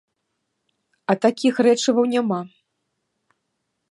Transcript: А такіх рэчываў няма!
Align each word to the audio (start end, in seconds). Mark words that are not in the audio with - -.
А 1.13 1.15
такіх 1.25 1.55
рэчываў 1.69 2.05
няма! 2.15 2.39